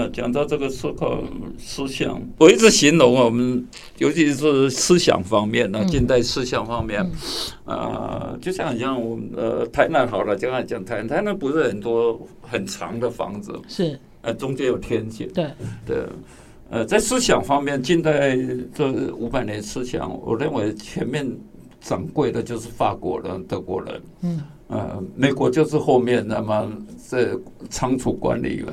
[0.00, 1.22] 呃，讲到这个思考
[1.58, 3.66] 思想，我一直形容我们，
[3.98, 7.04] 尤其是思想方面呢，近代思想方面，
[7.66, 15.50] 啊，就像像我们呃台南好了，刚才讲台南，台南不是很多很长的房子，是，呃，中间有天井，对。
[15.84, 15.98] 对，
[16.70, 18.34] 呃，在思想方面，近代
[18.74, 21.30] 这五百年思想，我认为前面
[21.78, 24.40] 掌柜的就是法国人、德国人，嗯。
[24.68, 26.72] 呃，美国就是后面那么
[27.10, 27.36] 这
[27.68, 28.66] 仓储管理员，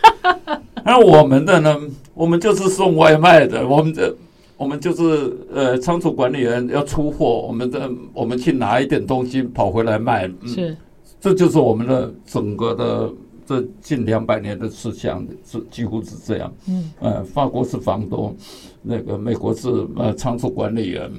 [0.88, 1.78] 那我们的呢？
[2.14, 4.14] 我们就是送外卖的，我们的
[4.56, 10.74] 我们就是呃仓储管理员要出货，我们的我们去拿一点东西跑回来卖，是，
[11.20, 13.12] 这就是我们的整个的
[13.46, 18.34] 这近两百年的思想是几乎是这样，嗯，呃，法国是房东，
[18.80, 21.10] 那个美国是呃仓储管理员，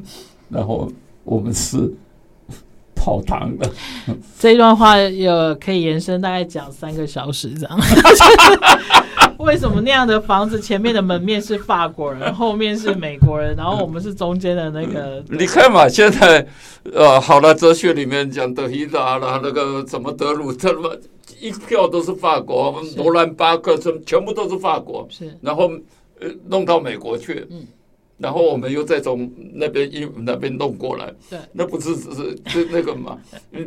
[0.49, 0.91] 然后
[1.23, 1.93] 我们是。
[3.01, 3.71] 跑堂的
[4.38, 7.79] 这一段话有可以延伸大概讲三个小时这样。
[9.39, 15.23] 为什么那样的房子前面的门面是法国人，后面是美国人，然后我们是中间的那个？
[15.30, 16.45] 你看嘛，现在
[16.94, 20.89] 呃，好了，哲学里面讲德希达了，那个什么德鲁特嘛，
[21.39, 25.72] 一票都是法国，罗兰巴克什全部都是法国，是，然后
[26.19, 27.66] 呃弄到美国去，嗯。
[28.20, 33.17] 然后我们又再从那边一那边弄过来，对，那不是只是就那个嘛，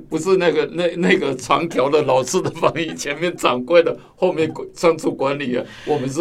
[0.08, 6.20] 不是那个那那个长条的老式的翻译，前面掌柜的，后面仓储管理员，我们是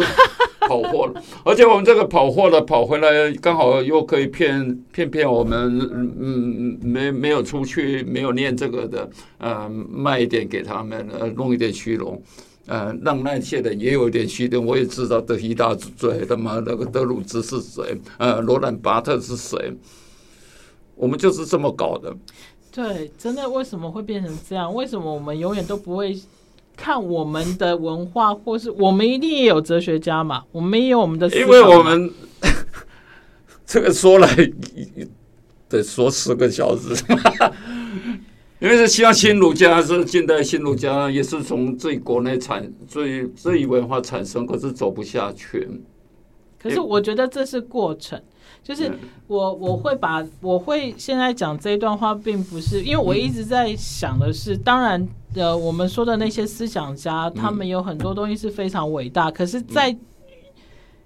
[0.60, 5.78] 跑货了，而且我们这个跑货了跑回来，刚好又可以骗骗骗我们，
[6.18, 12.22] 嗯，没没有出去，没有念这个的，呃，卖一点给他们，呃，弄一点虚荣。
[12.66, 18.00] 呃，让那些人也有点虚点，我也知道德希达是谁他妈，那个德鲁兹是谁？
[18.18, 19.76] 呃，罗兰巴特是谁？
[20.94, 22.14] 我们就是这么搞的。
[22.70, 24.72] 对，真的为什么会变成这样？
[24.72, 26.16] 为什么我们永远都不会
[26.76, 30.44] 看我们的文化，或是我们一定也有哲学家嘛？
[30.52, 32.10] 我们也有我们的，因为我们
[33.66, 34.52] 这个说来
[35.68, 36.94] 得说十个小时。
[38.62, 45.68] 因为是像新儒家，是近代新儒家，也是从最国内产最这一文化产生，可是走不下去。
[46.60, 48.22] 可是我觉得这是过程，
[48.62, 48.88] 就是
[49.26, 59.96] 我我会把我会现在讲这一段话，并不是因为我一直在想的是，当然呃，我们说的那些思想家，他们有很多东西是非常伟大，可是，在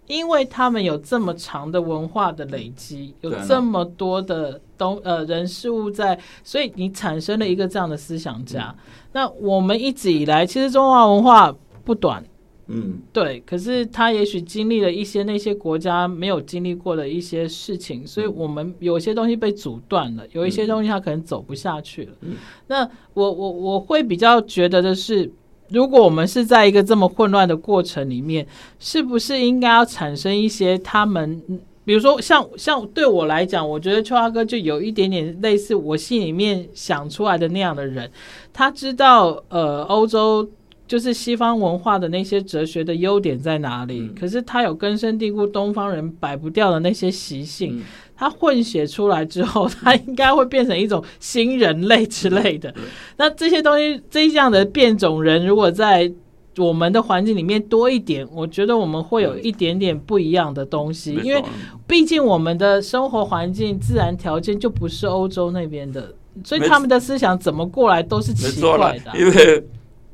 [0.07, 8.75] 因为他们有这么长的文化的累积，有这么多的东呃人事物在，所以你产生了一个这样的思想家。
[8.79, 12.25] 嗯、那我们一直以来，其实中华文化不短，
[12.69, 13.41] 嗯，对。
[13.47, 22.13] 可是他也许经历了一些那些国家没有经历过的一些事情，所以我们有些东西被阻断了，有一些东西他可能走不下去了。
[22.21, 22.37] 嗯、
[22.67, 25.33] 那我我我会比较觉得的是。
[25.71, 28.47] 如果我们是在一个这么混乱的过程里面，
[28.79, 31.43] 是不是应该要产生一些他们，
[31.85, 38.11] 比如说像像对我来讲，我觉得秋华哥就有一点点类似我心里面想出来的那样的人，
[38.53, 40.49] 他知道呃欧洲
[40.87, 47.83] 就是西方文化的那些哲学的优点在哪里，可是他有根深蒂固东方人摆不掉的那些习性。
[48.19, 52.73] 他混血出来之后，他应该会变成一种新人类之类的。
[53.19, 56.11] 那这些东西，这样的变种人，如果在
[56.57, 61.13] 我们的环境里面多一点，我觉得我们会有一点点不一样的东西。
[61.23, 61.45] 因为
[61.87, 69.13] 毕竟我们的生活环境、自然条件就不是欧洲那边的，所以他们的思想怎么过来都是奇怪的。
[69.19, 69.63] 因为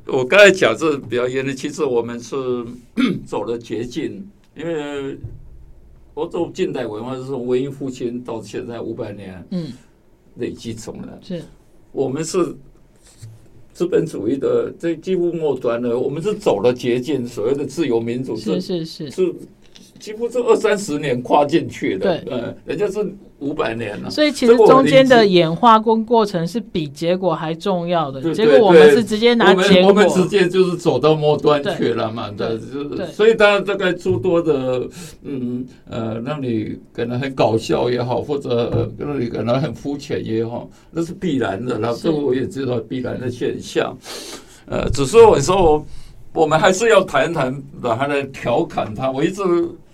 [0.05, 2.35] 我刚才讲这比较严的，其实我们是
[3.25, 5.17] 走了捷径，因为。
[6.15, 9.73] 欧洲近代文化是从文艺复兴到现在五百年，嗯，
[10.35, 11.19] 累积重了。
[11.23, 11.41] 是，
[11.91, 12.55] 我们是
[13.73, 15.97] 资本主义的这几乎末端了。
[15.97, 19.35] 我们是走了捷径，所谓的自由民主是是是是。
[20.03, 22.99] 几乎是二三十年跨进去的，对，呃，人家是
[23.39, 28.33] 五百年了，所以其实中间的演化过过程是比结果还重要的。
[28.33, 34.85] 结果我们是直接拿结果，我们直接就是走到末端去了嘛，对，就是，所以当然大概诸多的，
[35.23, 43.97] 嗯呃，让你可能很搞笑也好，或者让你可能很肤浅也好，那是必然的，然后这个我也知道必然的现象，
[44.65, 45.85] 呃，只是我说我
[46.33, 49.41] 我们还是要谈谈，把它来调侃它，我一直。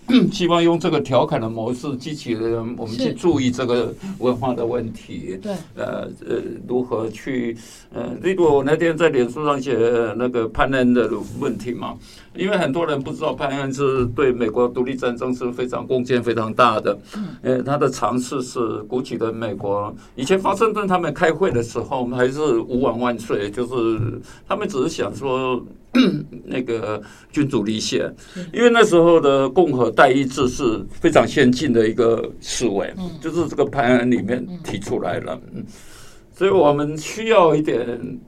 [0.32, 5.38] 希望用这个调侃的模式，激起人我们去注意这个文化的问题。
[5.42, 7.56] 对，呃呃，如何去
[7.94, 9.78] 呃，例如我那天在脸书上写
[10.18, 11.10] 那个潘恩的
[11.40, 11.96] 问题嘛，
[12.36, 16.98] 因为很多人不知道潘恩是对美国独立战争是非常贡献非常大的。
[17.42, 19.96] 呃，他的尝试是鼓起了美国。
[20.16, 25.64] 以前华盛顿他们开会的时候，还是吾往万岁，就是他们只是想说。
[26.46, 27.02] 那个
[27.32, 28.14] 君主立宪，
[28.54, 35.66] 因为那时候的共和代议制是非常先进的一个思维，就是这个潘恩里面提出来了，嗯，
[36.32, 38.20] 所以我们需要一点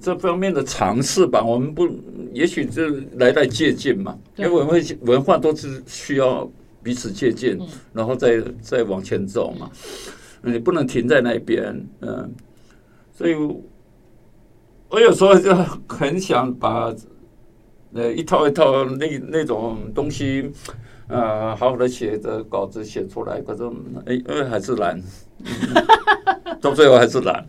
[0.00, 1.42] 这方面的尝试吧。
[1.42, 1.88] 我们不，
[2.32, 6.48] 也许就来来借鉴嘛，因为文化文化都是需要
[6.84, 7.58] 彼此借鉴，
[7.92, 9.68] 然后再再往前走嘛。
[10.42, 12.32] 你不能停在那边，嗯，
[13.12, 13.34] 所以。
[14.90, 15.54] 我有时候就
[15.86, 16.92] 很想把
[17.92, 20.50] 呃一套一套那那种东西，
[21.08, 23.64] 呃，好好的写的稿子写出来，可是
[24.06, 25.00] 哎，因为还是难，
[26.60, 27.44] 到最后还是难。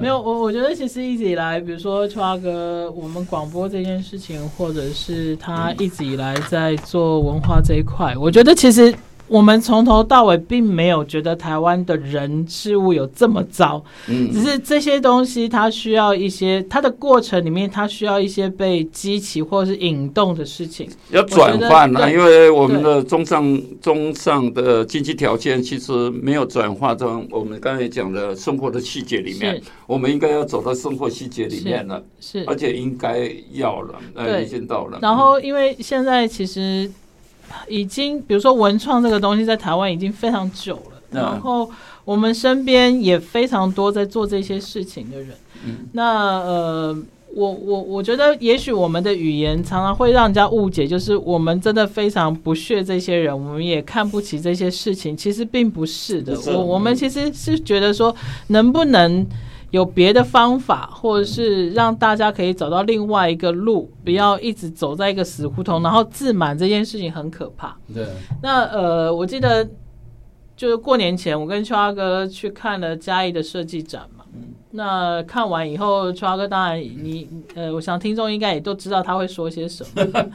[0.00, 8.94] 没有，我我觉得其实一直以来，比如说秋华哥，我们广播这件事情，或者是他一直以来在做文化这一块，我觉得其实。
[9.28, 34.98] 我们从头到尾并没有觉得台湾的人事物有这么糟，嗯，只是这些东西它需要一些它的过程里面，它需要一些被激起或者是引动的事情，要转换啊，因为我们的中上中上的经济条件其实没有转化成我们刚才讲的生活的细节里面，我们应该要走到生活细节里面了，是，而且应该要了，呃，已经到了。
[35.02, 36.88] 然后因为现在其实。
[37.68, 41.70] 已经，比如说文创这个东西在台湾已经非常久了，然后
[42.04, 45.30] 我们身边也非常多在做这些事情的人。
[45.92, 46.96] 那呃，
[47.34, 55.16] 我我我觉得，也许我们的语言常常会让人家误解，就是我们真的非常不屑这些人，我们也看不起这些事情。
[55.16, 58.14] 其实并不是的，我我们其实是觉得说，
[58.48, 59.26] 能不能。
[59.70, 67.76] 有别的方法，或者是让大家可以找到另外一个路，不要一直走在一个死胡同，然后自满这件事情很可怕。
[67.92, 68.06] 对，
[68.42, 69.68] 那呃，我记得
[70.56, 74.24] 就是过年前，我跟秋阿哥去看了嘉义的设计展嘛。
[74.34, 74.54] 嗯。
[74.70, 80.04] 那看完以后，秋阿哥当然你呃，我想听众应该也都知道他会说些什么。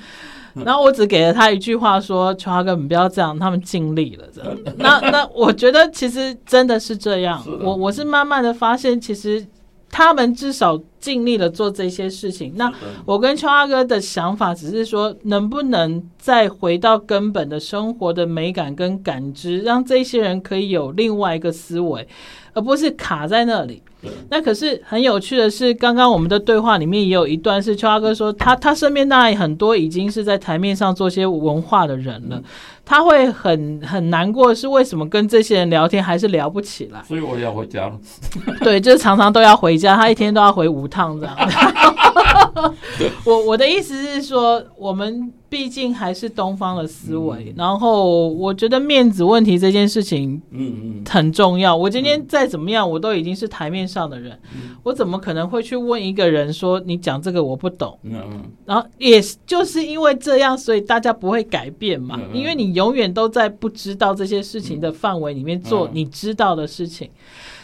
[0.53, 4.57] 然后我只给了他一句话说：“秋华哥，你不要这样，他们尽力了。”这样。
[4.77, 7.43] 那那我觉得其实真的是这样。
[7.61, 9.45] 我我是慢慢的发现，其实
[9.89, 12.53] 他们至少尽力了做这些事情。
[12.55, 12.71] 那
[13.05, 22.07] 我跟秋阿哥的想法只是说，能不能再回到根本的生活的美感跟感知，让这些人可以有另外一个思维，
[22.53, 23.81] 而不是卡在那里。
[24.29, 32.41] 那可是很有趣的是，刚刚我们的对话里面也有一段是秋阿哥说，他他身边当然很多已经是在台面上做些文化的人了，
[32.83, 36.99] 他会很很难过，是为什么跟这些人聊天还是聊不起来？
[37.03, 37.99] 所以我要回家了。
[38.65, 41.35] 对，就是常常都要回家，他一天都要回五趟这样。
[43.25, 45.33] 我我的意思是说，我们。
[45.51, 51.75] 毕竟还是东方的思维，嗯，然后我觉得面子问题这件事情，嗯嗯，很重要。
[51.75, 57.99] 我今天再怎么样，我都已经是台面上的人，嗯，我怎么可能会去问一个人说你讲这个我不懂？
[58.03, 67.09] 嗯嗯，然后也就是因为这样，所以大家不会改变嘛，嗯，因为你永远都在不知道这些事情的范围里面做你知道的事情。
[67.09, 67.19] 嗯，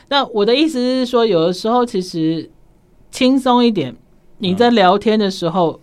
[0.09, 2.51] 那我的意思是说，有的时候其实
[3.11, 3.95] 轻松一点，
[4.37, 5.79] 你在聊天的时候。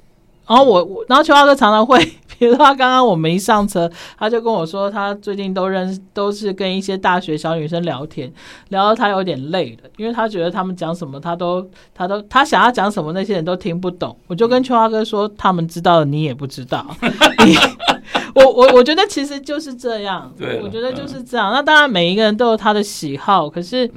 [0.47, 1.99] 然后我我，然后秋华哥常常会，
[2.39, 8.31] 比如说他刚刚我们一上车，他就跟我说，他最近都认识，都是跟一些大学小女生聊天，
[8.69, 14.15] 聊到他有点累了，因为他觉得他们讲什么，他都他都他想要讲什么，那些人都听不懂。
[14.27, 16.87] 我就跟秋华哥说，他们知道的你也不知道。
[18.37, 21.51] 我我我觉得其实就是这样，对，我觉得就是这样。
[21.51, 23.91] 那当然每一个人都有他的喜好，可是。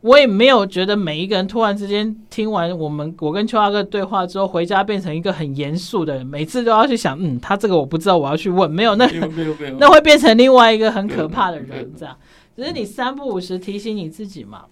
[0.00, 9.10] 我也没有觉得每一个人突然之间听完我们我跟邱大哥对话之后回家变成一个很严肃的人，每次都要去想，嗯，他这个我不知道，我要去问，没有，那
[9.80, 12.16] 那会变成另外一个很可怕的人，这样。
[12.56, 14.66] 只是你三不五时提醒你自己嘛，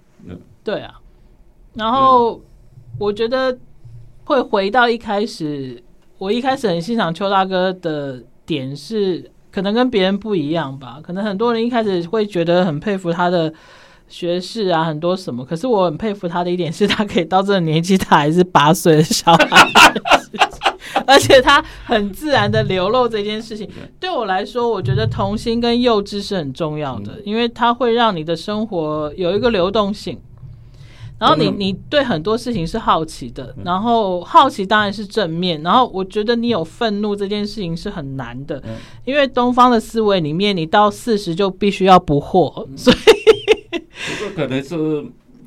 [0.63, 1.01] 对啊。
[1.75, 2.41] 然后
[2.99, 3.59] 我觉得
[4.25, 5.83] 会回到一开始，
[6.19, 11.01] 我一开始很欣赏邱大哥的点是，可能跟别人不一样吧。
[11.03, 13.53] 可能很多人一开始会觉得很佩服他的。
[14.09, 15.45] 学士啊，很多什么？
[15.45, 19.67] 可是我很佩服他的一点是，他可以到这个年纪，他还是八岁的小孩，
[21.07, 23.69] 而且他很自然的流露这件事情。
[23.99, 30.19] 对我来说，我觉得童心跟幼稚是很重要的，因为它会让你的生活有一个流动性。
[31.19, 35.63] 然后你你对很多事情是好奇的，然后好奇当然是正面。
[35.63, 38.63] 然后我觉得你有愤怒这件事情是很难的，
[39.07, 43.16] 因为东方的思维里面，你到四十就必须要不惑，所以。
[44.37, 44.77] 可能是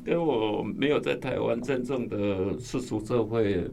[0.04, 2.16] 跟我没有在台湾真正的
[2.60, 3.64] 世俗社会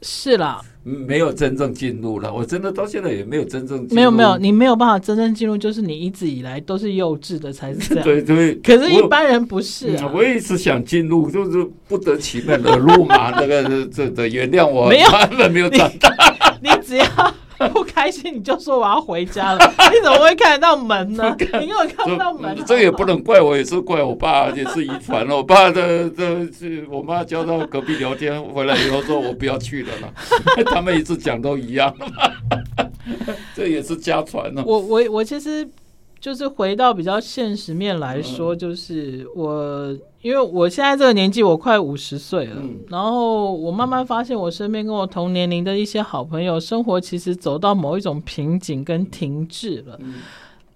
[0.00, 2.32] 是啦，没有真正进入了。
[2.32, 3.94] 我真的到现在也没有真正进入。
[3.94, 8.02] 没有没有，你没有办法真正进入，就是你一直以来都是幼稚的，才是这样。
[8.08, 8.54] 对对。
[8.56, 10.10] 可是，一般人不是啊。
[10.12, 13.30] 我，我也是想进入，就是不得其门而入嘛。
[13.32, 16.10] 那个这这原谅我，没有， 根本没有长大。
[16.62, 17.04] 你，你只要。
[17.72, 21.34] 不开心你就说我要回家了，你怎么会看得到门呢？
[21.38, 22.56] 你根本看不到门。
[22.66, 25.36] 这个也不能怪我，也是怪我爸，也是遗传了。
[25.36, 30.08] 我爸的的是我妈叫到隔壁聊天，回来以后说我不要去了嘛。
[30.72, 31.94] 他们一直讲都一样，
[33.54, 34.62] 这也是家传呢。
[34.66, 35.68] 我我我其实。
[36.22, 49.98] 就是回到比较现实面来说，就是我，因为我现在这个年纪，我快五十岁了，然后我慢慢发现，我身边跟我同年龄的一些好朋友，生活其实走到某一种瓶颈跟停滞了。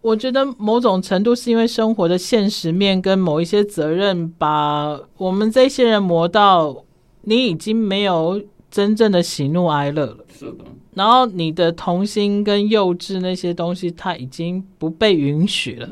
[0.00, 6.76] 我觉得某种程度是因为生活的现实面跟某一些责任，把我们这些人磨到
[7.22, 8.42] 你已经没有
[8.76, 10.18] 真正的喜怒哀乐了。
[10.38, 10.64] 是的。
[10.92, 15.88] 然后你的童心跟幼稚那些东西，它已经不被允许了，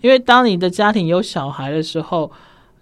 [0.00, 2.30] 因为当你的家庭有小孩的时候，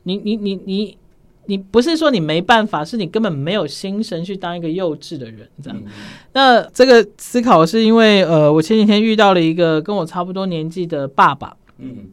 [0.03, 0.99] 你你你你
[1.47, 5.83] 你不是说你没办法，是你根本没有心神去当一个幼稚的人，这样。
[6.35, 12.09] 那这个思考是因为，呃，我前几天遇到了一个跟我差不多年纪的爸爸，嗯，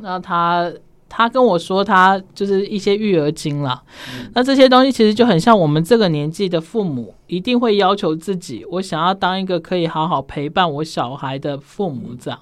[0.00, 0.72] 那他。
[1.08, 3.82] 他跟我说，他就是一些育儿经啦。
[4.12, 12.14] 嗯、那这些东西其实就很像我们这个年纪的父母，一定会要求自己，我想要当一个可以好好陪伴我小孩的父母。
[12.20, 12.38] 这样，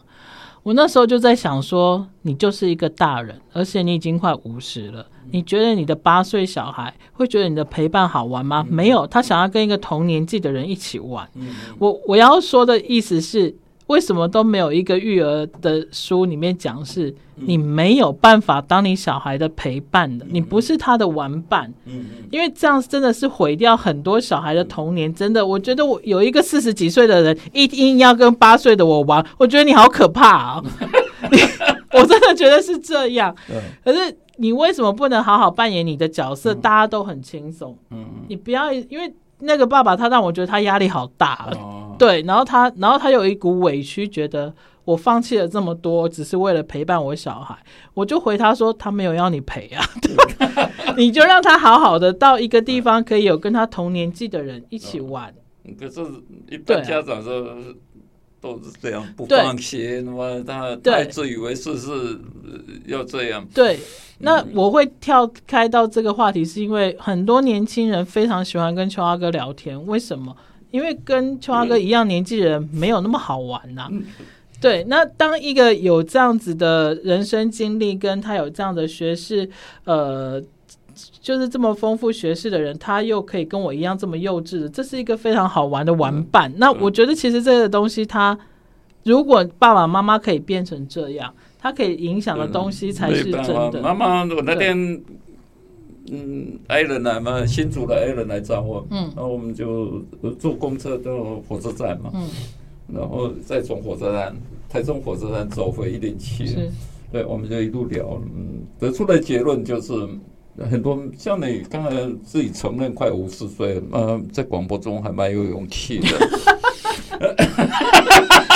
[0.64, 5.06] 我那时候就在想说，你就是一个大人，而且你已经快五十了。
[5.30, 8.66] 你觉得你的八岁小孩会觉得你的陪伴好玩吗？
[8.68, 11.28] 没有，他想要跟一个同年纪的人一起玩。
[11.78, 13.56] 我我要说的意思是。
[13.86, 21.72] 为什么都没有一个育儿的书里面讲是，你没有办法当你小孩的陪伴的，你不是他的玩伴，
[22.30, 25.14] 因为这样真的是毁掉很多小孩的童年。
[25.14, 30.64] 真的，我觉得我有一个四十几岁的人，一定要跟八岁的我玩，我觉得你好可怕啊！
[31.94, 33.34] 我真的觉得是这样。
[33.84, 36.52] 可是你为什么不能好好扮演你的角色？
[36.52, 37.78] 大家都很轻松。
[38.26, 39.14] 你不要因为。
[39.40, 44.52] 那个爸爸，他让我觉得他压力好大，哦、对，然后他，然后他有一股委屈，觉得
[44.84, 47.56] 我放弃了这么多，只是为了陪伴我小孩。
[47.94, 49.84] 我就回他说，他没有要你陪啊，
[50.96, 55.34] 你就让他好好的到一个地方，可以有跟他同年纪的人一起玩。
[55.78, 56.00] 可是，
[56.50, 57.44] 一般家长说。
[58.54, 62.18] 都是这样不放心，那么他太自以为是是
[62.86, 63.46] 要这样。
[63.54, 63.78] 对，
[64.18, 69.86] 那我会跳开到这个话题，是因为很多年轻人非常喜欢跟秋华哥聊天。
[69.86, 70.36] 为什么？
[70.70, 73.90] 因为跟秋华哥一样年纪人没有那么好玩呐、啊。
[74.60, 79.48] 对，那当一个有这样子的人生经历，跟他有这样的学识，
[79.84, 80.42] 呃。
[81.20, 86.50] 就是这么丰富学识的人，他又可以跟我一样这么幼稚，这是一个非常好玩的玩伴。
[86.52, 88.38] 嗯、那我觉得其实这个东西，他
[89.04, 93.80] 如果爸爸妈妈可以变成这样，他可以影响的东西才是真的。
[93.82, 95.02] 妈妈，我那天
[96.10, 100.02] 嗯，爱人来嘛，新竹的爱人来找我，嗯，然后我们就
[100.38, 102.28] 坐公车到火车站嘛，嗯，
[102.94, 104.34] 然后再从火车站
[104.68, 106.70] 台中火车站走回一零七，是
[107.12, 109.92] 对，我们就一路聊，嗯，得出的结论就是。
[110.70, 111.90] 很多像你刚才
[112.24, 116.08] 自己承认快五十岁，呃，在广播中还蛮有勇气的。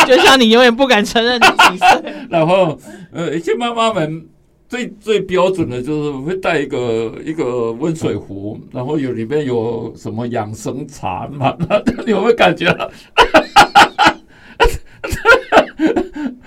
[0.06, 1.86] 就像你永远不敢承认你几岁。
[2.30, 2.78] 然后，
[3.12, 4.26] 呃，一些妈妈们
[4.68, 11.54] 最最标准的就是会带一个一个温水壶，然后有里面有什么养生茶嘛？
[12.06, 12.74] 你有没有感觉？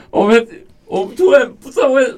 [0.10, 0.48] 我们
[0.88, 2.14] 我们突然不知道为。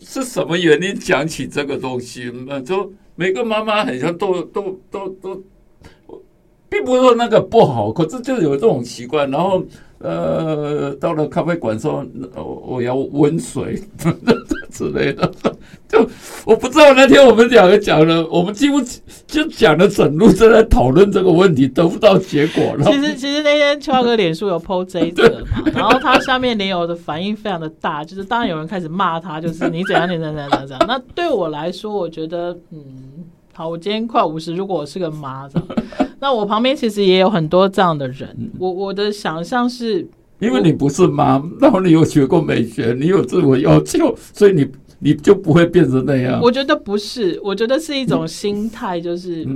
[0.00, 2.32] 是什么原因讲起这个东西？
[2.46, 5.42] 那就每个妈妈好像都都都都，
[6.68, 9.62] 并不是说那个不好，可是就有这种习惯，然后。
[10.02, 12.02] 呃，到了咖啡馆说，
[12.66, 13.78] 我要温水
[14.80, 15.30] 之类的，
[15.86, 16.08] 就
[16.46, 18.80] 我不知道那天我们两个讲了，我们几乎
[19.26, 22.84] 就讲了整路正在讨论这个问题，得不到结果了。
[22.84, 30.80] 其实其实那天秋华哥脸书有 po 这一则嘛，然后他下面连友的反应非常的大，就是当然有人开始骂他，就是你怎样你怎样怎样怎样。
[30.88, 32.80] 那对我来说，我觉得嗯。
[33.52, 34.54] 好，我今天快五十。
[34.54, 35.46] 如果我是个妈，
[36.18, 38.34] 那我旁边其实也有很多这样的人。
[38.58, 40.08] 我我的想象是，
[40.40, 44.66] 因为你不是妈，然后你有学过美学，你有自我要求，所以你
[44.98, 46.40] 你就不会变成那样。
[46.40, 49.46] 我觉得不是，我觉得是一种心态，就是，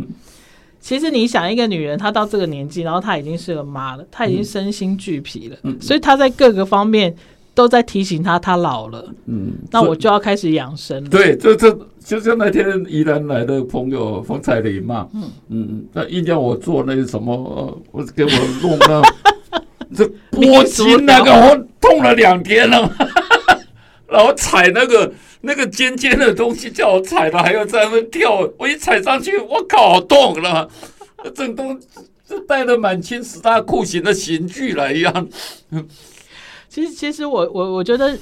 [0.81, 7.15] 其实你想一个女人，她到这个年纪，然后她已经是个妈了，她已经身心俱疲了，所以她在各个方面
[7.55, 11.09] 都在提醒她，她老了，嗯，那我就要开始养生了。
[11.09, 11.71] 对，这这
[12.05, 15.23] 就像那天宜兰来的朋友冯彩玲嘛，嗯。
[15.49, 19.03] 嗯，他硬叫我做那个什么，我给我弄那
[19.95, 22.91] 这拨筋那个，我痛了两天了，
[24.09, 30.69] 然后踩那个那个尖尖的东西叫我踩了，还要在那跳，我一踩上去，我靠，好痛了，
[31.35, 31.79] 整东
[32.27, 35.29] 就带着满清十大酷刑的刑具了一样。
[36.69, 38.19] 其实，其实我我我觉得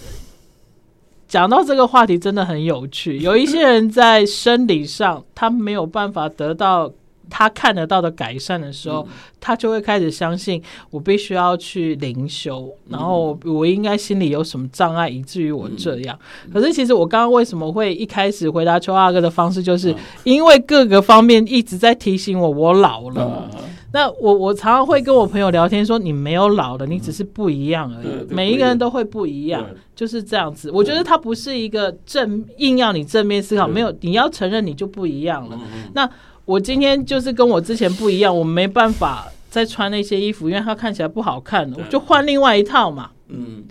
[1.29, 3.19] 讲到这个话题真的很有趣。
[3.19, 6.93] 有一些人在生理上他没有办法得到
[7.31, 9.09] 他看得到的改善的时候，
[9.43, 16.17] 他就会开始相信我必须要去灵修，然后我应该心里有什么障碍以至于我这样。
[16.53, 23.51] 可是，其实我刚刚为什么会一开始回答邱大哥的方式，就是因为各个方面一直在提醒我我老了。
[23.95, 28.07] 那我我常常会跟我朋友聊天说，你没有老了，你只是不一样而已。
[28.31, 30.71] 每一个人都会不一样，就是这样子。
[30.71, 35.61] 我觉得它不是一个正硬要你正面思考，没有，你要承认你就不一样了。
[35.93, 36.09] 那
[36.45, 43.11] 我今天就是跟我之前不一样，我没办法再穿那些衣服，因为它看起来不好看，我就换另外一套嘛。
[43.29, 43.65] 嗯。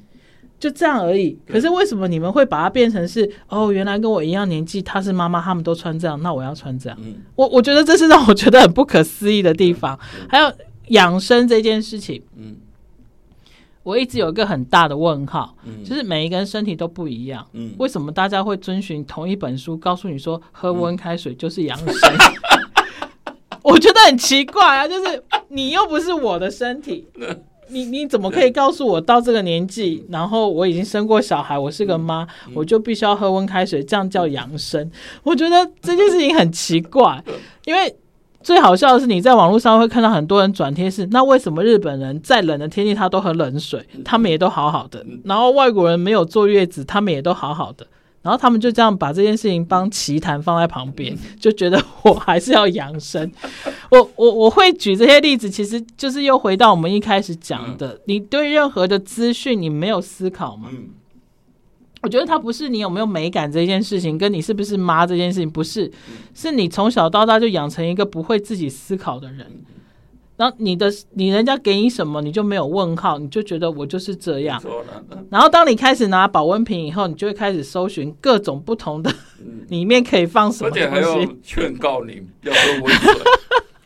[0.59, 1.35] 就这样而已。
[1.47, 3.71] 可是为什么你们会把它变成是哦？
[3.71, 6.95] 原来跟我一样年纪，她是妈妈，他们都穿这样，那我要穿这样。
[7.01, 10.00] 嗯、我我觉得这是让我觉得很不可思议的地方。
[10.29, 10.53] 还有
[10.89, 12.57] 养生这件事情，嗯，
[13.81, 21.88] 我一直有一个很大的问号，嗯、就是每一个人身体都不一样，嗯，为什么大家会遵循同一本书，告诉你说喝温开水就是养生？
[23.63, 27.07] 嗯、我觉得很奇怪啊，就是你又不是我的身体。
[27.73, 34.91] 你你怎么可以告诉我到这个年纪，然后我已经生过小孩，我是个妈，我就必须要喝温开水，这样叫养生？
[35.23, 37.23] 我觉得这件事情很奇怪，
[37.63, 37.95] 因为
[38.43, 47.87] 最好笑的是你在网络上会看到很多人转贴是，那为什么日本人再冷的天气他都喝冷水，他们也都好好的，然后外国人没有坐月子，他们也都好好的。
[48.21, 53.31] 然后他们就这样把这件事情帮奇谈放在旁边，就觉得我还是要养生。
[53.89, 60.69] 我我我会举这些例子，其实就是又回到我们一开始讲的，你对任何的资讯你没有思考吗？
[62.03, 65.91] 我觉得它不是你有没有美感这件事情，跟你是不是妈这件事情不是，
[66.33, 69.45] 是你从小到大就养成一个不会自己思考的人。
[70.41, 74.60] 然后你的你人家给你什么，你就没有问号，你就觉得我就是这样。
[75.29, 79.13] 然后当你开始拿保温瓶以后，你就会开始搜寻各种不同的
[79.68, 80.83] 里面可以放什么东西。
[80.83, 83.13] 而且还要劝告你要喝温水，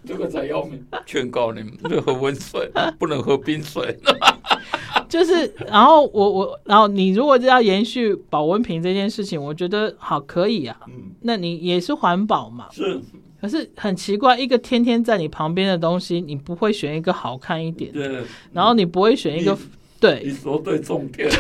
[0.06, 0.82] 这个才要命。
[1.06, 4.00] 劝告你们要喝温水，不能喝冰水。
[5.10, 10.78] 就是，然后我我，然后你如果要延续保温瓶这件事情，我觉得好可以啊。
[11.24, 12.68] 那你也是环保嘛？
[12.72, 13.02] 是。
[13.46, 19.56] 可是很奇怪，一个天天在你旁边的东西，你不会选一个好看一点的，对然后你不会选一个
[20.00, 20.24] 对。
[20.26, 21.30] 你说对重点。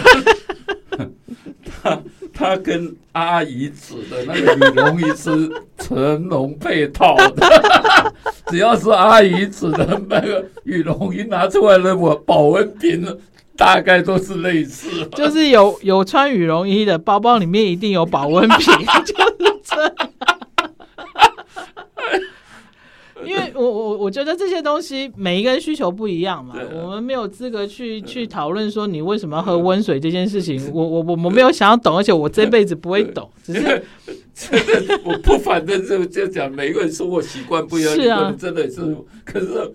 [1.81, 2.01] 他
[2.33, 7.47] 他跟阿姨指的那个羽绒衣是成龙配套的，
[8.47, 13.05] 只要是阿姨指的那个羽绒衣拿出来了，我保温瓶
[13.57, 15.07] 大概都是类似。
[15.09, 18.59] 就是有有穿羽绒衣的包包里面一定有保温瓶，
[19.05, 19.95] 就是这样。
[23.25, 30.61] 因为我我我觉得这些东西每一个人需求不一样嘛，我们没有资格去去讨论说你为什么要喝温水这件事情。
[30.73, 33.29] 我我我我没有想要懂，而且我这辈子不会懂。
[33.43, 33.83] 只是
[35.03, 38.81] 我不反正就就讲每一个人生活习惯不一样，是啊，真的是。
[39.23, 39.73] 可是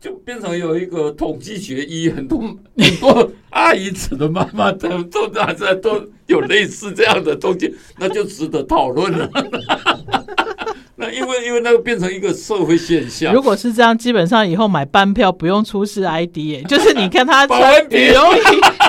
[0.00, 9.30] 就变成有一个统计学一很多很多阿姨子的妈妈都都大家都有类似这样的东西，那就值得讨论了。
[11.02, 13.34] 那因为因为那个变成一个社会现象。
[13.34, 18.14] 如果是这样，基本上以后买班票不用出示 ID，耶，就是你看他 保温瓶，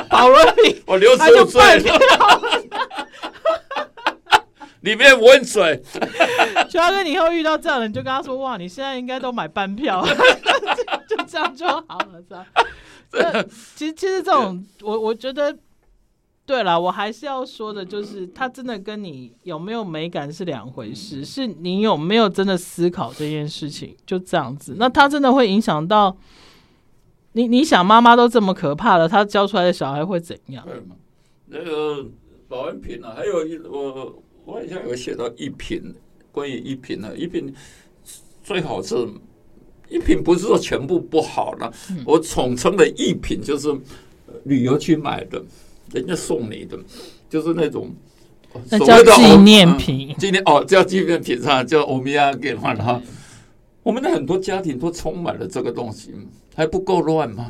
[0.10, 2.00] 保温瓶， 我六十五岁了，
[4.82, 5.82] 里面温水。
[6.70, 10.06] 就要跟你以后遇到这样的人，就跟他说：哇，你现在应该都买半票，
[11.10, 12.46] 就这样就好了，是吧？
[13.76, 15.56] 其实其实这种，我我觉得。
[16.46, 24.76] 对了，我还是要说的，就是他真的跟你有没有美感是两回事，是你有没有真的思考这件事情，就这样子。
[24.78, 26.18] 那他真的会影响到
[27.32, 27.48] 你？
[27.48, 30.68] 你想，妈妈都这么可怕了，他教出来的小孩会怎样？
[31.46, 32.06] 那个
[32.50, 35.96] 保温瓶啊，还有一我我好像有写到一品，
[36.34, 37.54] 关于一品呢，一品
[38.44, 38.96] 最好是
[39.88, 43.74] 一品，不是说全部不好了，嗯、我统称的一品就是
[44.44, 45.42] 旅游去买的。
[45.92, 46.78] 人家送你的，
[47.30, 47.94] 就是那种，
[48.70, 50.16] 那叫纪念品。
[50.18, 53.02] 今天哦，叫纪念品上叫欧米亚给换哈。
[53.84, 56.14] 我们的很多家庭都充满了这个东西，
[56.56, 57.48] 还不够乱吗？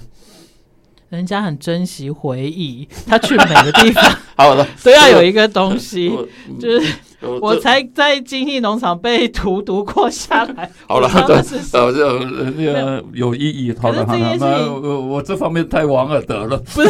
[1.09, 4.03] 人家很珍惜回忆，他去每个地方
[4.35, 6.11] 好了都要有一个东西，
[6.59, 6.95] 就是
[7.39, 10.71] 我才在经济农场被荼毒过下来。
[10.89, 12.19] 好了，这这
[12.57, 13.71] 那个有意义。
[13.79, 16.57] 好了好了，那我我这方面太王尔德了。
[16.57, 16.89] 不是。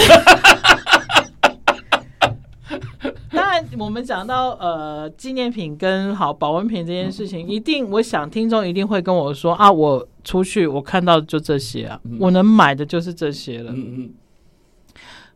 [3.30, 13.72] 当然，我们讲到呃纪念品跟好保温瓶这件事情，一定我想听众一定会跟我说啊，我出去我看到的就这些啊，我能买的就是这些了。
[13.72, 14.14] 嗯嗯，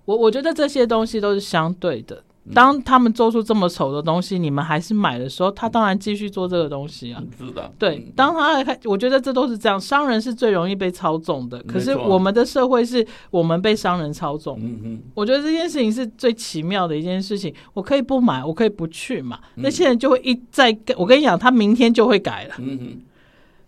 [0.06, 2.24] 我我觉得这些东西都是相对的。
[2.54, 7.22] 当他们做出这么丑的东西，你们还是买的时候，他当然继续做这个东西啊。
[7.38, 8.12] 是的，对。
[8.16, 9.80] 当他开，我觉得这都是这样。
[9.80, 14.58] 商人是最容易被操纵的，可是我们的社会是我们被商人操纵。
[14.62, 15.02] 嗯嗯。
[15.14, 17.54] 我觉得这件事情是最奇妙的一件事情。
[17.74, 19.40] 我可以不买，我可以不去嘛。
[19.56, 22.56] 那些人就会一再，我跟你讲，他明天就会改了。
[22.60, 23.02] 嗯嗯。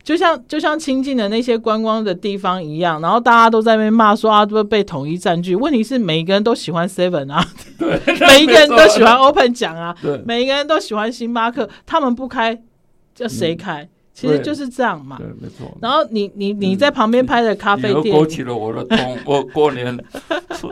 [0.10, 5.56] 就像就像清境的那些观光的地方一样，然后大家都在那边骂说啊，都被统一占据。
[5.56, 7.46] 问题是每一个人都喜欢 Seven 啊，
[7.78, 12.60] 对， 每一个人都喜欢 Open 奖啊，对，每一个人都喜欢星巴克，他们不开，
[13.14, 13.84] 叫谁开？
[13.84, 15.18] 嗯、其实就是这样嘛。
[15.20, 15.78] 对，没错。
[15.80, 19.18] 然后你你你在旁边拍的咖啡店，勾起了我的痛。
[19.26, 19.96] 我过年
[20.56, 20.68] 吃，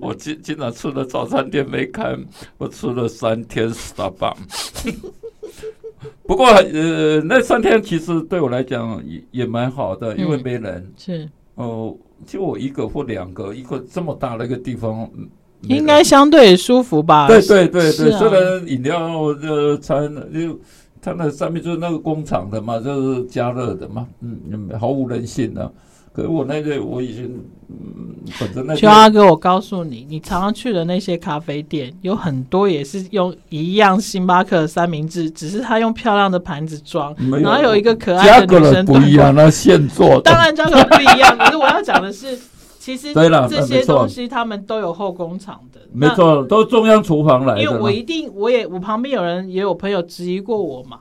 [0.00, 2.16] 我经经常吃的早餐店没开，
[2.58, 4.92] 我吃了三天 Starbucks。
[6.26, 10.74] 不过，呃，那三天其实对我来讲也也蛮好的，因为没人。
[10.76, 15.08] 嗯、是哦，就我一个或两个，一个这么大的一个地方，
[15.62, 17.28] 应该相对舒服吧？
[17.28, 20.58] 对对对对，啊、虽然饮料的餐就
[21.00, 25.72] 它那上面就是那个工厂的嘛，就是加热的嘛，嗯，毫无人性的、啊。
[26.16, 38.86] 可是我那个我已经，嗯，反正那个邱阿哥，我告诉你，你常常去的那些咖啡店，有很多也是用一样星巴克的三明治，只是他用漂亮的盘子装，然后有一个可爱的女生。
[38.86, 40.22] 不一样，那现做的。
[40.22, 42.38] 当然价格不一样，可是我要讲的是，
[42.78, 45.80] 其实这些东西他们都有后工厂的。
[45.92, 47.62] 没错，都中央厨房来的。
[47.62, 51.00] 因为我一定，我也我旁边有人也有朋友质疑过我嘛。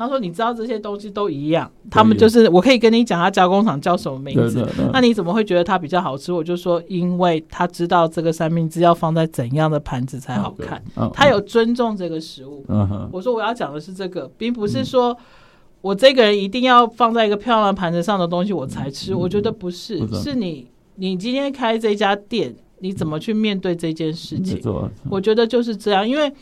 [0.00, 4.66] 他说：“你知道这些东西都一样，他们就是我可以跟你讲，他加工厂叫什么名字？
[4.94, 6.32] 那你怎么会觉得它比较好吃？
[6.32, 10.82] 我就说，因为他知道这个三明治要放在怎样的盘子才好看，
[11.12, 12.64] 他有尊重这个食物。
[13.12, 15.14] 我说我要讲的是这个，并不是说
[15.82, 19.14] 我这个人一定要放在一个漂亮的盘子上的东西我才吃。
[19.14, 24.58] 我觉得不是，是你你今天开这家店，你怎么去面对这件事情？
[25.10, 26.32] 我觉得就是这样，因为。”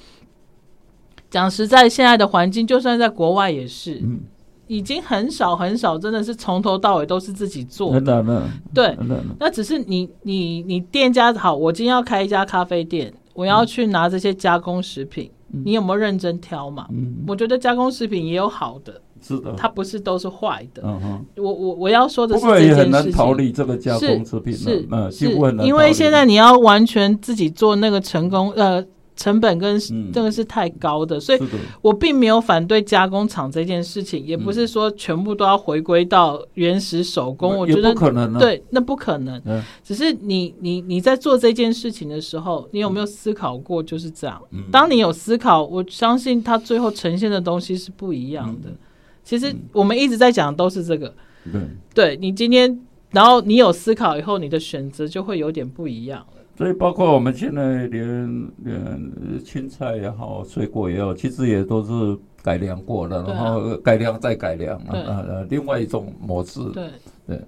[1.31, 4.21] 讲实在，现在的环境，就算在国外也是，嗯、
[4.67, 8.35] 已经很少很少，真的是从头到尾都是自己做的。
[8.73, 8.97] 对，
[9.38, 16.87] 那只是你你你店家好，我今天要开一家咖啡店，我要去拿这些加工食品，嗯、你有没有认真挑嘛？
[16.91, 20.83] 嗯、我觉得加工食品也有好的，是的，它不是都是坏的。
[20.83, 28.83] 嗯、哼我我我要说的是这件事情，也很难逃离这个加工食品，是是，是因为现在你要完全自己做那个成功呃。
[29.18, 29.78] 成本跟
[30.12, 31.40] 这个是太高的，所以
[31.83, 37.59] 我并没有反对加工厂这件事情，也不是说全部都要回归到原始手工。
[37.59, 39.42] 我觉得可能对，那不可能。
[39.83, 43.83] 只是你你你在做这件事情的时候，你有没有思考过？
[43.83, 44.40] 就是这样。
[44.70, 48.70] 当你有思考，我相信它最后呈现的东西是不一样的。
[49.24, 51.12] 其实我们一直在讲的都是这个。
[51.92, 56.24] 对，你今天，然后你有思考以后，你的选择就会有点不一样。
[56.59, 59.12] 所以，包括我们现在连连
[59.44, 66.59] 青菜也好，水果也好，其实也都是改良过的，然后改良再改良啊，呃，另外一种模式。
[66.71, 66.88] 对
[67.29, 67.40] 对，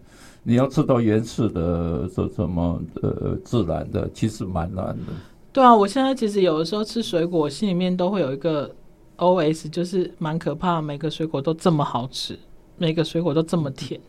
[0.44, 5.12] 你要吃到原始的，这什么呃自然的，其实蛮难的。
[5.52, 8.70] 对啊，我现在其实有的时候吃水果，心里面都会有一个
[9.16, 12.38] OS，就是蛮可怕，每个水果都这么好吃，
[12.78, 14.00] 每个水果都这么甜。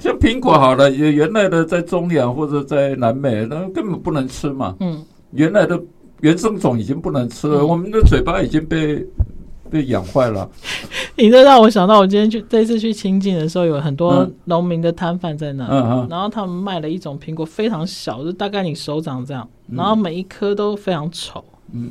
[0.00, 4.74] 像苹果好了，原原来的在中亚或者在南美，那根本不能吃嘛。
[4.80, 5.80] 嗯，原来的
[6.20, 9.04] 原生种已经不能吃了，嗯、我们的嘴巴已经被
[9.68, 10.48] 被养坏了。
[11.16, 15.66] 你这让我想到，我今天去这次去清境的时候，有很多农民的摊贩在那，
[16.08, 21.44] 然后他们卖了一种苹果，非常小，就大概你手掌这样，然后每一颗都非常丑。
[21.72, 21.90] 嗯，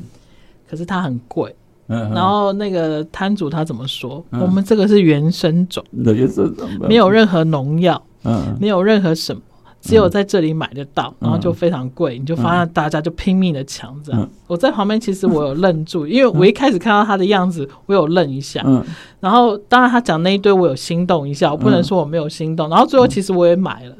[0.69, 1.53] 可是它很贵。
[1.87, 4.23] 嗯，然后那个摊主他怎么说？
[4.31, 9.41] 嗯、我们这个是原生种，原生种没有任何农药，嗯，没有任何什么，
[9.81, 14.21] 只有在这里买得到，嗯、然后就非常贵，你就发现大家就拼命的抢这样。
[14.21, 18.61] 嗯、我在旁边其实我有愣住，因为我一开始看到他的样子，我有愣一下。
[19.19, 19.27] 嗯。
[19.27, 22.69] 然后，当然他讲那一堆，我有心动一下，我不能说我没有心动。
[22.69, 23.95] 然后最后，其实我也买了。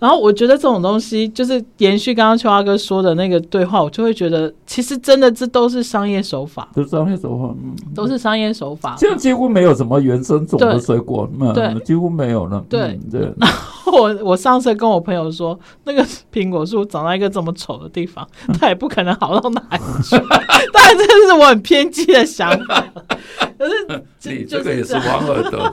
[0.00, 8.96] 然后我觉得这种东西，就是延续刚刚秋华哥说的那个对话，我就会觉得，其实真的这都是商业手法，都是商业手法，嗯，都是商业手法。
[8.98, 12.64] 现在几乎没有什么原生种的水果，对，几乎没有了。
[12.68, 13.32] 对对。
[13.38, 18.26] 然后我我上次跟我朋友友说，那个苹果树长在一个这么丑的地方，
[18.58, 20.16] 它也不可能好到哪里去。
[20.72, 22.84] 当然，这是我很偏激的想法。
[23.58, 25.72] 可是，你这个也是王尔德。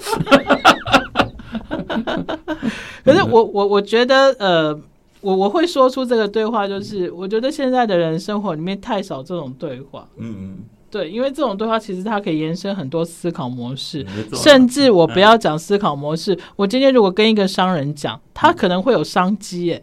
[3.03, 4.79] 可是我我我觉得呃。
[5.21, 10.07] 我我会说出这个对话，就是我觉得现在的人生活里面太少这种对话。
[10.15, 10.57] 嗯嗯，
[10.89, 19.81] 对，因为这种对话其实它可以延伸很多思考模式，甚至我不要讲思考模式，我今天如果跟一个商人讲，他可能会有商机，哎。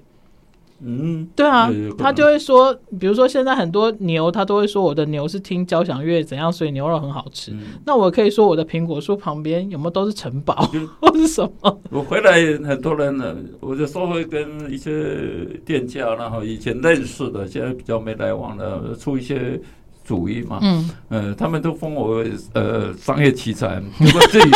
[0.84, 7.50] 嗯，对啊，他就会说，比如说现在很多牛，他都会说我的牛是听交响乐怎样，所以牛肉很好吃。
[7.52, 11.80] 嗯、那我可以说我的苹果树旁边有没有都是城堡 或是什么？
[11.90, 12.32] 我回来
[12.68, 19.58] 很多人呢，我就说会跟一些店家，然后以前认识的，现在比较没来往的，出一些
[20.04, 20.58] 主意嘛。
[20.60, 24.50] 嗯，呃，他们都封我为呃商业奇才，结果自己。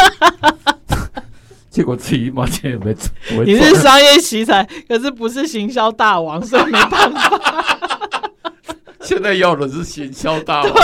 [1.71, 3.09] 结果自己一毛钱也没赚。
[3.47, 7.41] 你是商业奇才，可是不是行销大王，所以没办法。
[9.01, 10.75] 现在要的是行销大王。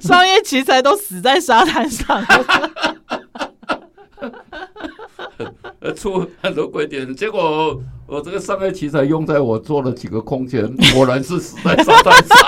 [0.00, 2.24] 商业奇才都死在沙滩上。
[5.94, 12.38] 出很多鬼点，结果我这个商业奇才用在我做了几个空间，果然是死在沙滩上。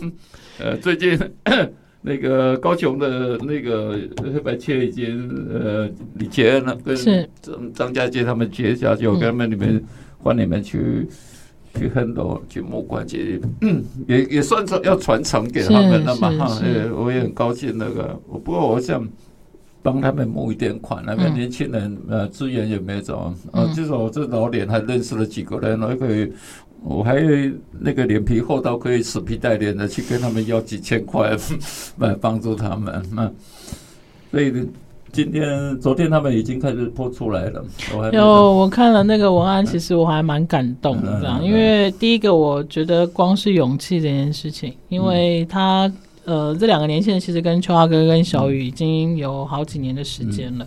[0.00, 0.12] 嗯
[0.58, 1.16] 呃，最近。
[2.06, 6.96] 那个高雄的那个黑白切已经呃你结了，跟
[7.42, 9.84] 张张家界他们结下去，我跟他们你们
[10.18, 11.08] 换你们去
[11.74, 19.04] 去很多去木管节，嗯，也也算是要传承给他们了嘛哈，呃，我也很高兴那个，不过我想
[19.82, 26.32] 帮他们募一点款，那个年轻人呃资源也没走，啊，至少我这老脸还认识了几个人，还可以。
[26.82, 27.16] 我还
[27.80, 31.36] 那个脸皮厚到可以死皮带脸的去跟他们要几千块
[31.98, 33.30] 来帮助他们，那
[34.30, 34.52] 所以
[35.12, 37.64] 今天、昨天他们已经开始播出来了。
[38.12, 45.90] 有我看了那个文案，其实我还蛮感动的，这样，因为第一个我觉得光是勇气这件事情，因为他
[46.24, 50.66] 呃这两个年轻人其实跟秋华哥跟小雨已经有好几年的时间了。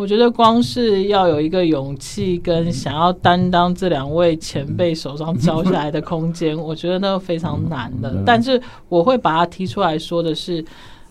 [0.00, 8.22] 我觉得光是要有一个勇气跟想要担当这两位前辈手上 交下来的空间，我觉得那个非常难的。
[8.24, 8.58] 但是
[8.88, 10.64] 我会把它提出来说的是，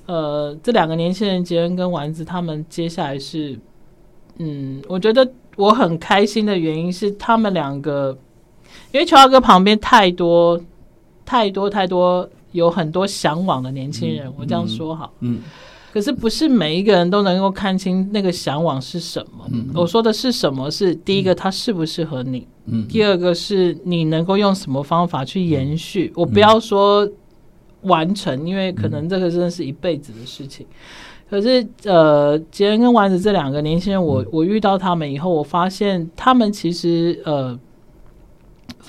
[0.08, 3.60] 呃，这两个年轻人杰恩跟丸子他们接下来是，
[4.40, 8.18] 嗯，我觉得我很开心的原因是他们两个，
[8.92, 10.60] 因为乔二哥旁边太多
[11.24, 15.44] 太多太多有很多向往的年轻人，我这样说好，嗯。
[15.92, 19.48] 可是不是每一个人都能够看清那个向往是什么。
[19.52, 20.70] 嗯、我说的是什么？
[20.70, 22.48] 是第一个，它适不适合你？
[22.66, 26.08] 嗯、第二个是你能够用什么方法去延续？
[26.08, 27.10] 嗯、我不要说
[27.82, 30.66] 完成，因为可能这个真的是一辈子的事情。
[30.66, 37.60] 嗯、可是，呃，杰恩跟丸子这两个年轻人，我我遇到他们以后，我发现他们其实呃。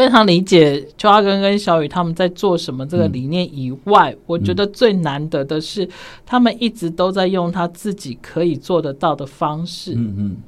[0.00, 5.86] 非常理解邱阿根跟小雨他们在做什么这个理念以外，嗯、我觉得最难得的是，
[6.24, 10.38] 他们一直都在用他自己可以做得到的方式，嗯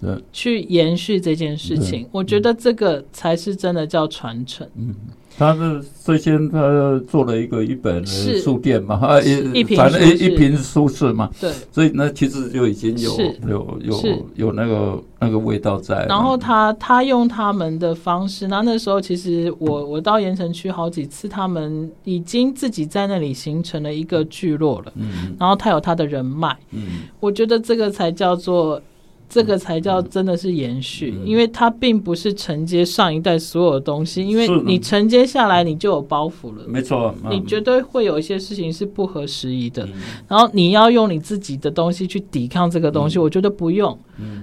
[0.00, 2.08] 嗯，去延续这件事情。
[2.10, 4.66] 我觉得这个才是真的叫传承。
[4.74, 4.94] 嗯。
[5.40, 13.10] 他是最先他做了一个一本书店嘛，啊一反正一一瓶书市嘛，对，所以那其实就已经有
[13.48, 16.04] 有有有那个那个味道在。
[16.04, 28.78] 然后他他用他们的方式，那那时候其实我我到盐城区好几次，他们已经自己在那里形成了一个聚落了，嗯，然后他有他的人脉，嗯，我觉得这个才叫做。
[29.30, 39.88] 这个才叫真的是延续，因为它并不是承接上一代所有的东西，因为你承接下来你就有包袱了，没错，你绝对会有一些事情是不合时宜的，
[40.26, 43.96] 然后你要用你自己的东西去抵抗这个东西，我觉得不用。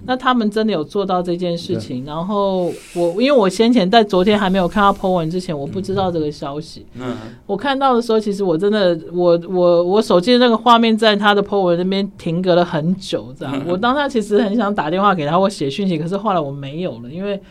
[0.05, 6.85] 那他们真的有做到这件事情，然后我因为我先前在昨天还没有看到 po 文之前，我不知道这个消息。
[6.99, 13.61] 嗯，我看到的时候，其实我真的，我我我手机的那个画面在他的 po 文那边停格了很久，这样。
[13.67, 17.41] 我当下其实很想打电话给他或写讯息，可是后来我没有了，因为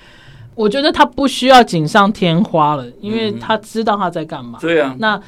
[0.55, 4.59] 我觉得他不需要锦上添花了，因为他知道他在干嘛。
[4.61, 4.97] 对啊。
[4.99, 5.21] 那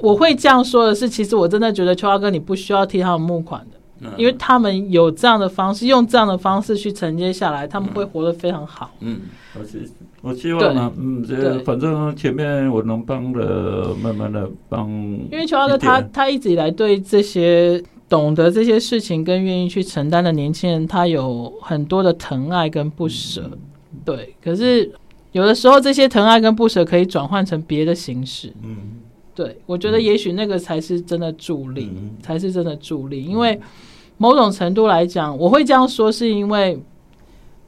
[0.00, 3.76] 我会这样说的是，其实我真的觉得秋华哥，你不需要替他们募款的。
[4.16, 8.90] 因为他们有这样的方式，用这样的方式去承接下来，他们会活得非常好。
[9.00, 9.20] 嗯，
[9.58, 9.78] 我希
[10.20, 14.88] 我希望呢，嗯，这反正前面我能帮的，慢慢的帮。
[14.88, 23.50] 因为邱阿哥他他一直以来对这些懂得这些事情跟愿意去承担的年轻人，他有很多的疼爱跟不舍。
[24.04, 24.90] 对，可是
[25.32, 28.52] 有的时候这些疼爱跟不舍可以转换成别的形式。
[28.62, 28.76] 嗯，
[29.34, 31.90] 对，我觉得也许那个才是真的助力，
[32.22, 33.60] 才是真的助力，因为。
[34.22, 36.80] 某种程度来讲，我会这样说，是因为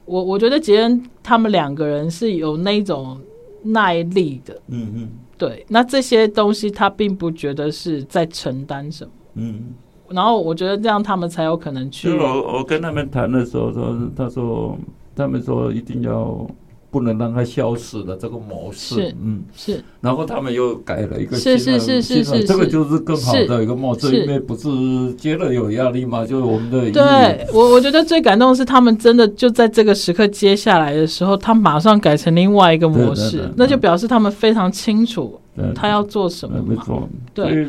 [0.05, 3.19] 我我觉得杰恩他们两个人是有那种
[3.61, 4.53] 耐力的。
[4.69, 5.65] 嗯嗯，对。
[5.67, 9.11] 那这些东西他并不觉得是在承担什么。
[9.33, 9.73] 嗯。
[10.07, 12.09] 然后我觉得这样他们才有可能去。
[12.09, 14.77] 我我跟他们谈的时候说，他说
[15.13, 16.47] 他们说一定要。
[16.95, 19.43] 不能让它消失的这个模式，是嗯。
[19.53, 24.69] 是，然后他们又改了一个是是是是是，这个就是更好的一个模式，因为不是
[25.15, 26.89] 接了有压力嘛，就是我们的。
[26.91, 35.37] 对我我觉得最感动的是他们真的就在这个时刻接下来的时候，他马上改成另外一个模式，那就表示他们非常清楚
[35.75, 37.03] 他要做什么嘛，
[37.33, 37.67] 对。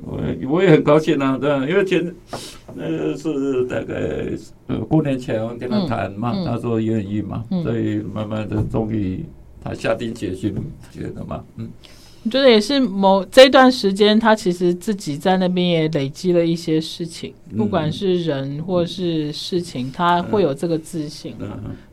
[0.00, 2.14] 我我也很高兴啊，对，因为前
[2.74, 3.94] 那个是大概
[4.68, 9.24] 呃过年前我跟他谈嘛，嗯嗯、他说愿意嘛，嗯、所以慢慢的终于
[9.62, 10.54] 他下定决心
[10.90, 11.68] 觉得嘛，嗯。
[12.24, 21.34] 我觉得也是某这段时间，他其实自己在那边也累积了一些事情，不管是人或是事情，他会有这个自信。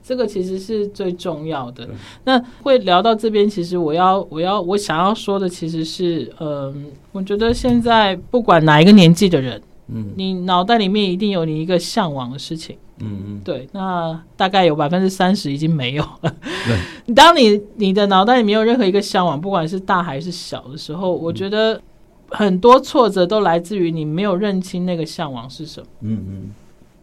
[0.04, 1.88] 这个其实是最重要的。
[2.24, 12.78] 那会聊到这边，其实我要我要我想要说的，其实是，嗯，我觉得现在不管哪一个年纪的人，嗯，你脑袋里面一定有你一个向往的事情。
[13.00, 16.36] 嗯嗯，对，那大概有百分之三十已经没有了。
[16.66, 16.80] 对，
[17.16, 21.82] 当你你的脑袋里没有任何一个向往，不管是大还是小的时候，我觉得
[22.30, 25.88] 很多挫折都来自于你没有认清那个向往是什么。
[26.02, 26.52] 嗯嗯，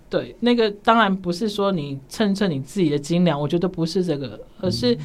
[0.08, 4.96] 对，那个当然不是说你称称你自己的斤两，我觉得不是这个，而是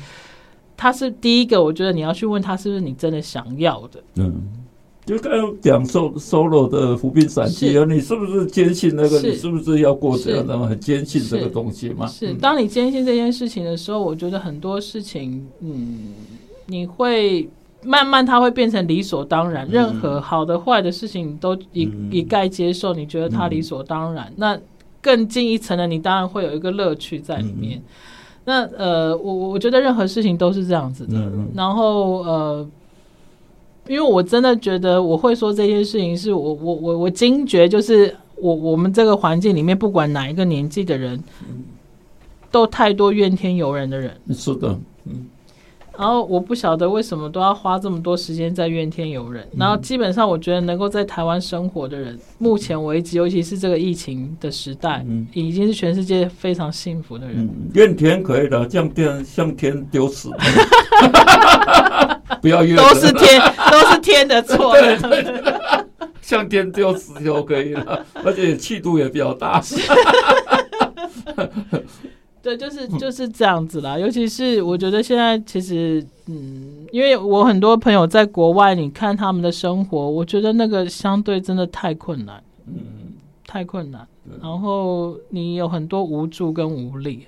[0.75, 4.03] 他是第一个，我觉得你要去问他是不是你真的想要的。
[4.15, 4.41] 嗯。
[5.11, 9.19] 就刚刚讲 solo 的扶贫散记啊，你是不是坚信那个？
[9.19, 12.07] 你是不是要过这样的很坚信这个东西吗？
[12.07, 16.13] 是，当你坚信这件事情的时候，我觉得很多事情，嗯，
[16.67, 17.49] 你会
[17.83, 19.67] 慢慢它会变成理所当然。
[19.69, 24.31] 任何好的坏的事情，你都一一概接受，你觉得它理所当然。
[24.37, 24.57] 那
[25.01, 27.81] 更进一层的，你当然会有一个乐趣在里面。
[28.45, 31.29] 那呃，我我觉得任何事情都是这样子的。
[31.53, 32.65] 然后呃。
[33.91, 41.21] 因为我真的觉得我会说这件事情，是我我我我惊觉，就是我我们这个环境里面，不管哪一个年纪的人，
[42.49, 44.15] 都太多怨天尤人的人。
[44.29, 45.25] 是的，嗯。
[45.97, 49.47] 然后我不晓得为什么都要花这么多时间在怨天尤人。
[49.57, 57.49] 然后基本上，我觉得能够在台湾生活的人，目前为止，尤其是这个疫情的时代，已经是全世界非常幸福的人。
[57.73, 60.31] 怨天可以的，向天向天丢死。
[62.41, 63.39] 不要怨，都是天，
[63.71, 64.75] 都是天的错。
[66.21, 69.61] 向天丢死就可以了，而且气度也比较大。
[72.41, 73.99] 对，就是就是这样子啦。
[73.99, 83.13] 尤其是我觉得现在其实，嗯，因为我很多朋友在国外，你看他们的生活，我觉得那个相对真的太困难，嗯，
[83.45, 84.07] 太困难。
[84.41, 87.27] 然后你有很多无助跟无力。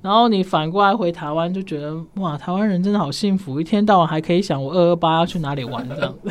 [0.00, 6.30] 然后你反过来回台湾，就觉得哇，台湾人真的好幸福，一天到晚还可以想我二二八要去哪里玩这样 子。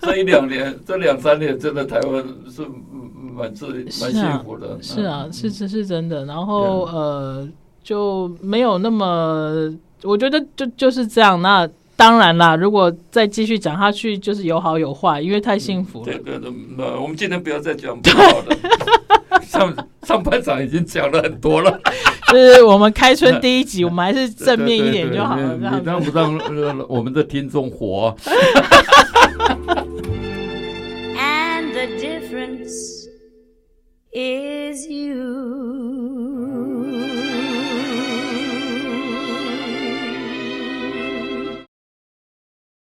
[0.00, 2.62] 这一两年，这两三年，真的台湾是
[3.34, 3.66] 蛮自
[4.00, 4.78] 蛮幸福的。
[4.82, 6.24] 是啊，是是是真的。
[6.24, 7.48] 然后呃，
[7.82, 11.40] 就没有那么，我觉得就就是这样。
[11.42, 16.04] 那当然啦，如果再继续讲下去，就是有好有坏，因为太幸福了。
[16.04, 16.52] 对对对，
[17.00, 18.56] 我们今天不要再讲不好的。
[19.42, 21.80] 上上半场已经讲了很多了，
[22.30, 25.54] 就是我们开春第一集， 我们还是正面一点就好了。
[25.56, 26.38] 你让不让
[26.88, 28.14] 我们的听众活
[31.16, 33.07] ？And the difference
[34.12, 35.98] is you.